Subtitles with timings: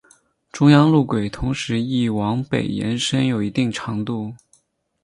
[0.51, 4.33] 中央路轨同时亦往北延伸有一定长度。